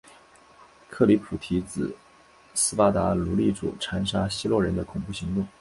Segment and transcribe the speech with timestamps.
[0.89, 1.95] 克里普提指
[2.55, 5.47] 斯巴达奴隶主残杀希洛人的恐怖行动。